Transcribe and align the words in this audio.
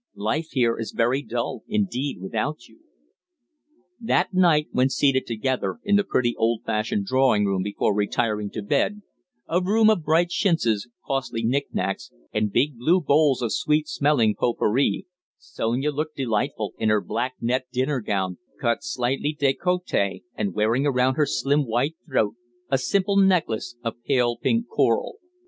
Life 0.15 0.47
here 0.53 0.79
is 0.79 0.93
very 0.97 1.21
dull 1.21 1.61
indeed 1.67 2.17
without 2.19 2.67
you." 2.67 2.79
That 3.99 4.33
night, 4.33 4.65
when 4.71 4.89
seated 4.89 5.27
together 5.27 5.77
in 5.83 5.95
the 5.95 6.03
pretty 6.03 6.35
old 6.37 6.63
fashioned 6.65 7.05
drawing 7.05 7.45
room 7.45 7.61
before 7.61 7.93
retiring 7.93 8.49
to 8.53 8.63
bed 8.63 9.03
a 9.47 9.61
room 9.61 9.91
of 9.91 10.03
bright 10.03 10.29
chintzes, 10.29 10.89
costly 11.05 11.43
knick 11.43 11.67
knacks, 11.71 12.09
and 12.33 12.51
big 12.51 12.79
blue 12.79 12.99
bowls 12.99 13.43
of 13.43 13.53
sweet 13.53 13.87
smelling 13.87 14.33
pot 14.33 14.57
pourri 14.57 15.05
Sonia 15.37 15.91
looked 15.91 16.15
delightful 16.17 16.73
in 16.79 16.89
her 16.89 16.99
black 16.99 17.35
net 17.39 17.67
dinner 17.71 17.99
gown, 18.01 18.39
cut 18.59 18.79
slightly 18.83 19.37
décolleté, 19.39 20.23
and 20.33 20.55
wearing 20.55 20.87
around 20.87 21.13
her 21.13 21.27
slim 21.27 21.63
white 21.67 21.93
throat 22.07 22.33
a 22.71 22.79
simple 22.79 23.17
necklace 23.17 23.75
of 23.83 24.01
pale 24.03 24.35
pink 24.35 24.65
coral. 24.67 25.19